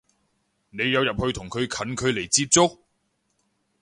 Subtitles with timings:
[0.71, 2.79] 你有入去同佢近距離接觸？